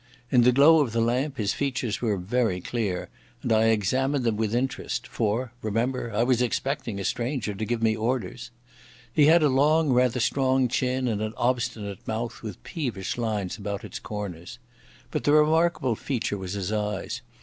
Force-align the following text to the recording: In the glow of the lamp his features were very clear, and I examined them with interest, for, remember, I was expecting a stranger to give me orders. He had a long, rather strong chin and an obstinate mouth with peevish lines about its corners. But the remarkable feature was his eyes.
In 0.31 0.41
the 0.41 0.51
glow 0.51 0.79
of 0.81 0.93
the 0.93 0.99
lamp 0.99 1.37
his 1.37 1.53
features 1.53 2.01
were 2.01 2.17
very 2.17 2.59
clear, 2.59 3.09
and 3.43 3.51
I 3.53 3.65
examined 3.65 4.23
them 4.23 4.35
with 4.35 4.55
interest, 4.55 5.05
for, 5.05 5.53
remember, 5.61 6.11
I 6.11 6.23
was 6.23 6.41
expecting 6.41 6.99
a 6.99 7.03
stranger 7.05 7.53
to 7.53 7.65
give 7.65 7.83
me 7.83 7.95
orders. 7.95 8.49
He 9.13 9.27
had 9.27 9.43
a 9.43 9.47
long, 9.47 9.89
rather 9.89 10.19
strong 10.19 10.67
chin 10.69 11.07
and 11.07 11.21
an 11.21 11.35
obstinate 11.37 12.07
mouth 12.07 12.41
with 12.41 12.63
peevish 12.63 13.15
lines 13.15 13.59
about 13.59 13.83
its 13.83 13.99
corners. 13.99 14.57
But 15.11 15.23
the 15.23 15.33
remarkable 15.33 15.95
feature 15.95 16.39
was 16.39 16.53
his 16.53 16.71
eyes. 16.71 17.21